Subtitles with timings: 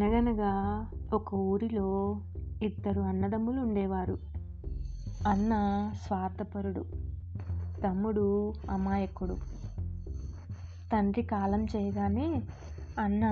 [0.00, 2.20] అనగనగా ఒక ఊరిలో
[2.62, 4.18] ఇద్దరు అన్నదమ్ములు ఉండేవారు.
[5.26, 5.54] అన్న
[6.06, 6.84] స్వార్థపరుడు,
[7.84, 9.36] తమ్ముడు అమాయకుడు.
[10.92, 12.42] తండ్రి కాలం చేయగానే
[12.98, 13.24] అన్న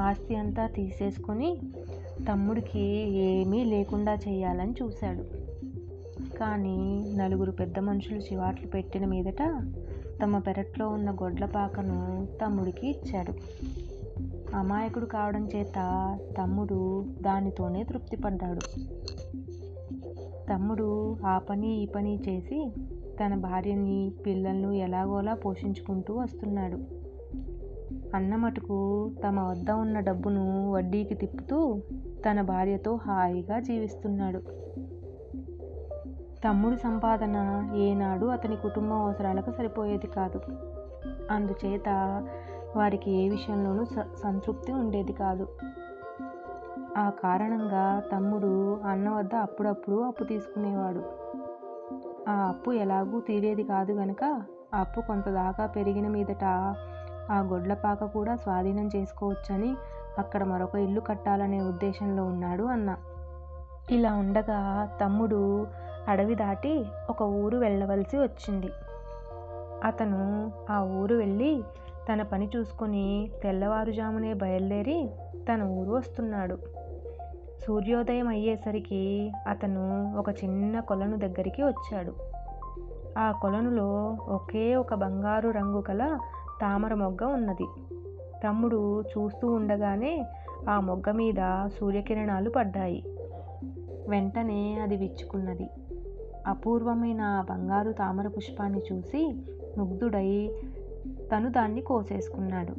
[0.00, 1.58] ఆస్తి అంతా తీసేసుకొని
[2.28, 2.80] తమ్ముడికి
[3.16, 5.24] ఏమీ లేకుండా చేయాలని చూశాడు.
[6.38, 9.62] కానీ నలుగురు పెద్ద మనుషులు చివాట్లు పెట్టిన మీదట
[10.22, 13.32] తమ పెరట్లో ఉన్న గొడ్లపాకను తమ్ముడికి ఇచ్చాడు.
[14.54, 18.60] అమాయకుడు కావడం చేత తమ్ముడు దానితోనే తృప్తిపడ్డాడు.
[20.50, 22.72] తమ్ముడు ఆ పని ఈ పని చేసి
[23.24, 26.78] తన భార్యని, పిల్లలను ఎలాగోలా పోషించుకుంటూ వస్తున్నాడు.
[28.16, 31.80] అన్న మటుకు తమ వద్ద ఉన్న డబ్బును వడ్డీకి తిప్పుతూ
[32.30, 34.38] తన భార్యతో హాయిగా జీవిస్తున్నాడు.
[36.44, 40.40] తమ్ముడు సంపాదన ఏనాడు అతని కుటుంబం అవసరాలకు సరిపోయేది కాదు.
[41.30, 41.88] అందుచేత
[42.76, 43.84] వారికి ఏ విషయంలోనూ
[44.22, 45.48] సంతృప్తి ఉండేది కాదు.
[46.96, 51.02] ఆ కారణంగా తమ్ముడు అన్న వద్ద అప్పుడప్పుడు అప్పు తీసుకునేవాడు.
[52.28, 54.42] ఆ అప్పు ఎలాగూ తీరేది కాదు గనక
[54.74, 56.44] అప్పు కొంతదాకా పెరిగిన మీదట
[57.30, 59.76] ఆ గొడ్లపాక కూడా స్వాధీనం చేసుకోవచ్చని
[60.18, 62.96] అక్కడ మరొక ఇల్లు కట్టాలనే ఉద్దేశంలో ఉన్నాడు అన్న.
[63.90, 65.66] ఇలా ఉండగా తమ్ముడు
[66.08, 68.70] అడవి దాటి ఒక ఊరు వెళ్ళవలసి వచ్చింది.
[69.84, 71.62] అతను ఆ ఊరు వెళ్ళి
[72.12, 75.10] తన పని చూసుకుని తెల్లవారుజామునే బయలుదేరి
[75.52, 76.58] తన ఊరు వస్తున్నాడు.
[77.66, 82.12] సూర్యోదయం అయ్యేసరికి అతను ఒక చిన్న కొలను దగ్గరికి వచ్చాడు.
[83.18, 86.18] ఆ కొలనులో ఒకే ఒక బంగారు రంగు గల
[86.60, 87.66] తామర మొగ్గ ఉన్నది.
[88.44, 90.26] తమ్ముడు చూస్తూ ఉండగానే
[90.68, 93.04] ఆ మొగ్గ మీద సూర్యకిరణాలు పడ్డాయి.
[94.08, 95.70] వెంటనే అది విచ్చుకున్నది.
[96.46, 99.34] అపూర్వమైన ఆ బంగారు తామర పుష్పాన్ని చూసి
[99.78, 100.50] ముగ్ధుడై
[101.34, 102.74] తను దాన్ని కోసేసుకున్నాడు.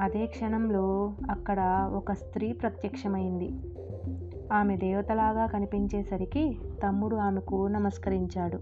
[0.00, 3.52] అదే క్షణంలో అక్కడ ఒక స్త్రీ ప్రత్యక్షమైంది.
[4.52, 8.58] ఆమె దేవతలాగా కనిపించేసరికి తమ్ముడు ఆమెకు నమస్కరించాడు.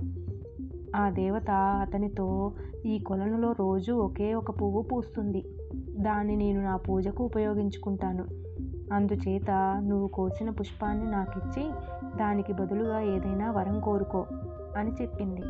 [0.97, 2.53] ఆ దేవత అతనితో
[2.87, 5.45] ఈ కొలనులో రోజు ఒకే ఒక పువ్వు పూస్తుంది.
[6.01, 8.25] దాన్ని నేను నా పూజకు ఉపయోగించుకుంటాను.
[8.93, 9.51] అందుచేత
[9.85, 11.71] నువ్వు కోసిన పుష్పాన్ని నాకిచ్చి
[12.17, 14.27] దానికి బదులుగా ఏదైనా వరం కోరుకో
[14.77, 15.43] అని చెప్పింది.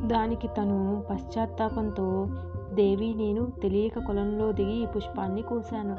[0.00, 2.26] దానికి తను పశ్చాత్తాపంతో
[2.74, 5.96] దేవి నేను తెలియక కులంలో దిగి ఈ పుష్పాన్ని కోశాను.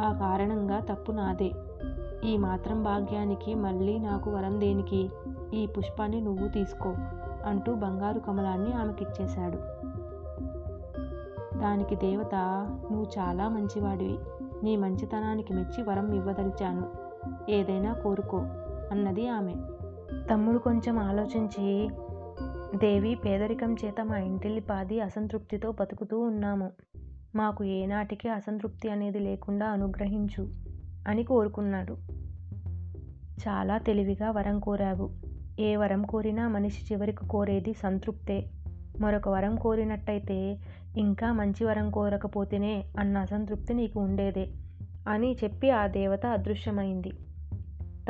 [0.00, 1.52] ఆ కారణంగా తప్పు నాదే.
[2.24, 5.10] ఈ మాత్రం భాగ్యానికి మళ్ళీ నాకు వరం దేనికి?
[5.54, 6.94] ఈ పుష్పాన్ని నువ్వు తీసుకో
[7.46, 9.58] అంటూ బంగారు కమలాన్ని ఆమెకిచ్చేశాడు.
[11.58, 12.34] దానికి దేవత
[12.90, 14.18] నువ్వు చాలా మంచివాడివి.
[14.62, 17.08] నీ మంచితనానికి మెచ్చి వరం ఇవ్వదలిచాను.
[17.50, 18.38] ఏదైనా కోరుకో
[18.90, 19.54] అన్నది ఆమె.
[20.30, 21.90] తమ్ముడు కొంచెం ఆలోచించి
[22.74, 26.72] దేవి పేదరికం చేత మా ఇంటిల్లిపాదీ అసంతృప్తితో బతుకుతూ ఉన్నాము.
[27.34, 30.48] మాకు ఏనాటికీ అసంతృప్తి అనేది లేకుండా అనుగ్రహించు
[31.06, 31.96] అని కోరుకున్నాడు.
[33.48, 35.10] చాలా తెలివిగా వరం కోరావు.
[35.58, 38.50] ఏ వరం కోరినా మనిషి చివరికి కోరేది సంతృప్తే.
[39.00, 40.58] మరొక వరం కోరినట్టయితే
[40.96, 44.48] ఇంకా మంచి వరం కోరకపోతేనే అన్న అసంతృప్తి నీకు ఉండేదే
[45.08, 47.12] అని చెప్పి ఆ దేవత అదృశ్యమైంది.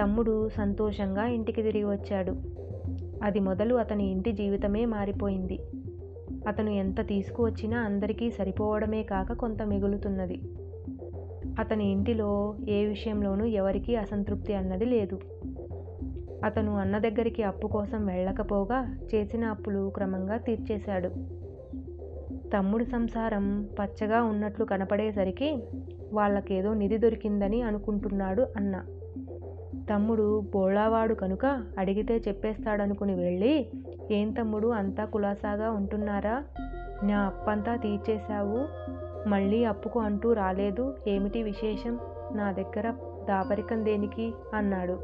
[0.03, 2.59] తమ్ముడు సంతోషంగా ఇంటికి తిరిగి వచ్చాడు.
[3.23, 5.61] అది మొదలు అతని ఇంటి జీవితమే మారిపోయింది.
[6.49, 10.41] అతను ఎంత తీసుకువచ్చినా అందరికీ సరిపోవడమే కాక కొంత మిగులుతున్నది.
[11.59, 15.21] అతని ఇంటిలో ఏ విషయంలోనూ ఎవరికీ అసంతృప్తి అన్నది లేదు.
[16.45, 21.09] అతను అన్న దగ్గరికి అప్పు కోసం వెళ్ళకపోగా చేసిన అప్పులు క్రమంగా తీర్చేశాడు.
[22.49, 25.62] తమ్ముడి సంసారం పచ్చగా ఉన్నట్లు కనపడేసరికి
[26.12, 28.84] వాళ్ళకేదో నిధి దొరికిందని అనుకుంటున్నాడు అన్న.
[29.75, 31.47] తమ్ముడు బోళావాడు కనుక
[31.79, 33.71] అడిగితే చెప్పేస్తాడనుకుని వెళ్ళి
[34.11, 36.45] ఏం తమ్ముడు అంతా కులాసాగా ఉంటున్నారా?
[37.03, 38.69] నా అప్పంతా తీర్చేశావు.
[39.28, 41.99] మళ్ళీ అప్పుకు అంటూ రాలేదు ఏమిటి విశేషం?
[42.33, 42.95] నా దగ్గర
[43.28, 44.34] దాపరికం దేనికి?
[44.55, 44.99] అన్నాడు.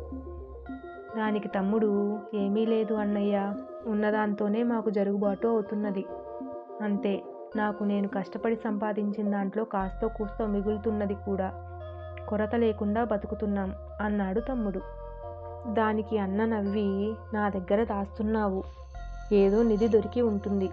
[1.17, 3.55] దానికి తమ్ముడు ఏమీ లేదు అన్నయ్యా.
[3.87, 6.05] ఉన్నదాంతోనే మాకు జరుగుబాటు అవుతున్నది.
[6.83, 7.23] అంతే
[7.57, 11.53] నాకు నేను కష్టపడి సంపాదించిన దాంట్లో కాస్తో కూస్తో మిగులుతున్నది కూడా.
[12.29, 14.81] కొరత లేకుండా బతుకుతున్నాం అన్నాడు తమ్ముడు.
[15.73, 18.65] దానికి అన్న నవ్వి నా దగ్గర దాస్తున్నావు.
[19.33, 20.71] ఏదో నిధి దొరికి ఉంటుంది.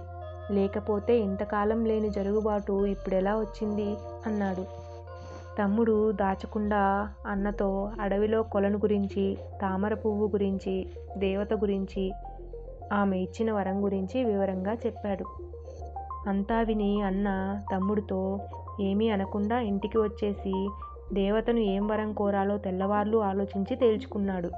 [0.52, 3.96] లేకపోతే ఇంతకాలం లేని జరుగుబాటు ఇప్పుడెలా వచ్చింది?
[4.26, 4.66] అన్నాడు.
[5.60, 12.14] తమ్ముడు దాచకుండా అన్నతో అడవిలో కొలను గురించి, తామర పువ్వు గురించి, దేవత గురించి,
[12.94, 15.26] ఆమె ఇచ్చిన వరం గురించి వివరంగా చెప్పాడు.
[16.28, 18.40] అంతా విని అన్న తమ్ముడితో
[18.82, 20.70] ఏమీ అనకుండా ఇంటికి వచ్చేసి
[21.14, 24.52] దేవతను ఏం వరం కోరాలో తెల్లవార్లు ఆలోచించి తేల్చుకున్నాడు.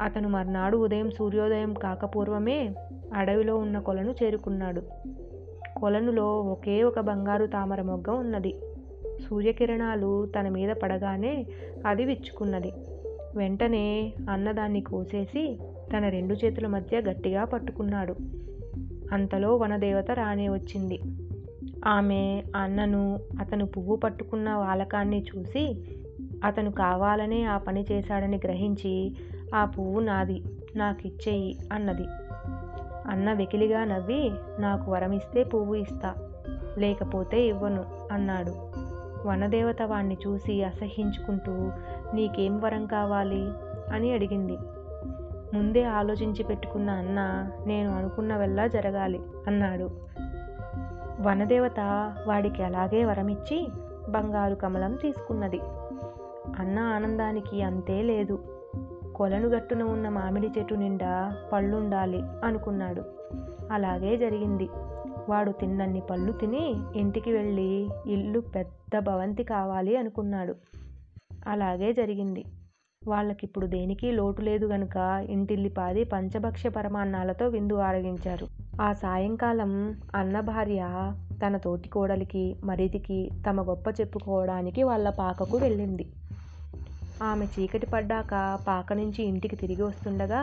[0.00, 2.74] అతను మర్నాడు ఉదయం సూర్యోదయం కాకపూర్వమే
[3.14, 4.82] అడవిలో ఉన్న కొలను చేరుకున్నాడు.
[5.76, 8.54] కొలనులో ఒకే ఒక బంగారు తామర మొగ్గ ఉన్నది.
[9.28, 11.46] సూర్యకిరణాలు తన మీద పడగానే
[11.86, 12.72] అది విచ్చుకున్నది
[13.36, 15.58] వెంటనే అన్నదాన్ని కోసేసి
[15.96, 18.14] తన రెండు చేతుల మధ్య గట్టిగా పట్టుకున్నాడు
[19.12, 20.98] అంతలో వనదేవత రానే వచ్చింది
[21.86, 25.84] ఆమె అన్నను అతను పువ్వు పట్టుకున్న వాలకాన్ని చూసి
[26.44, 29.16] అతను కావాలనే ఆ పని చేశాడని గ్రహించి
[29.54, 30.44] ఆ పువ్వు నాది
[30.76, 32.04] నాకు ఇచ్చేయి అన్నది.
[33.10, 36.14] అన్న వెకిలిగా నవ్వి నాకు వరమిస్తే పువ్వు ఇస్తా
[36.78, 38.54] లేకపోతే ఇవ్వను అన్నాడు.
[39.28, 41.52] వనదేవత వాణ్ణి చూసి అసహించుకుంటూ
[42.14, 43.48] నీకేం వరం కావాలి?
[43.94, 44.56] అని అడిగింది.
[45.54, 49.90] ముందే ఆలోచించి పెట్టుకున్న అన్న నేను అనుకున్నవెల్లా జరగాలి అన్నాడు.
[51.20, 51.80] వనదేవత
[52.26, 53.68] వాడికి అలాగే వరమిచ్చి
[54.08, 55.60] బంగారు కమలం తీసుకున్నది.
[56.58, 58.44] అన్న ఆనందానికి అంతే లేదు.
[59.16, 63.02] కొలను గట్టున ఉన్న మామిడి చెట్టు నిండా పళ్ళుండాలి అనుకున్నాడు.
[63.72, 64.68] అలాగే జరిగింది.
[65.28, 70.54] వాడు తిన్నన్ని పళ్ళు తిని ఇంటికి వెళ్ళి ఇల్లు పెద్ద భవంతి కావాలి అనుకున్నాడు.
[71.46, 72.44] అలాగే జరిగింది.
[73.06, 74.96] వాళ్ళకిప్పుడు దేనికి లోటు లేదు గనుక
[75.30, 78.46] ఇంటిల్లిపాది పంచభక్ష్య పరమాన్నాలతో విందు ఆరగించారు.
[78.80, 79.72] ఆ సాయంకాలం
[80.14, 80.82] అన్న భార్య
[81.42, 86.06] తన తోటి కోడలికి మరిదికి తమ గొప్ప చెప్పుకోవడానికి వాళ్ళ పాకకు వెళ్ళింది.
[87.22, 88.32] ఆమె చీకటి పడ్డాక
[88.66, 90.40] పాక నుంచి ఇంటికి తిరిగి వస్తుండగా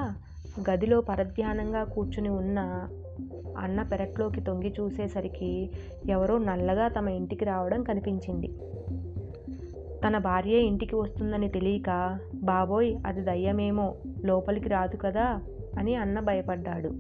[0.69, 2.59] గదిలో పరధ్యానంగా కూర్చుని ఉన్న
[3.57, 5.51] అన్న పెరట్లోకి తొంగి చూసేసరికి
[6.09, 8.49] ఎవరో నల్లగా తమ ఇంటికి రావడం కనిపించింది.
[10.07, 13.95] తన భార్య ఇంటికి వస్తుందని తెలియక బాబోయ్ అది దయ్యమేమో
[14.25, 15.39] లోపలికి రాదు కదా
[15.77, 16.91] అని అన్న భయపడ్డాడు.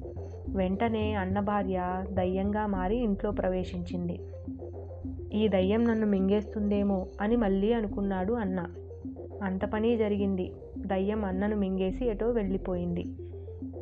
[0.49, 4.19] వెంటనే అన్న భార్య దయ్యంగా మారి ఇంట్లో ప్రవేశించింది.
[5.33, 8.67] ఈ దయ్యం నన్ను మింగేస్తుందేమో అని మళ్ళీ అనుకున్నాడు అన్న.
[9.43, 10.51] అంత పని జరిగింది.
[10.77, 13.05] దయ్యం అన్నను మింగేసి ఎటో వెళ్ళిపోయింది.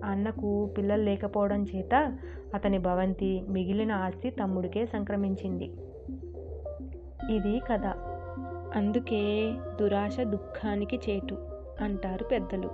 [0.04, 2.18] అన్నకు పిల్లలు లేకపోవడం చేత
[2.56, 5.66] అతని భవంతి మిగిలిన ఆస్తి తమ్ముడికే సంక్రమించింది.
[7.36, 8.19] ఇది కథ.
[8.76, 11.38] అందుకే దురాశ దుఃఖానికి చేటు
[11.82, 12.70] అంటారు పెద్దలు.